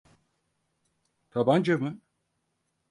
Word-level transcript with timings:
Tabanca 1.29 1.77
mı? 1.77 1.99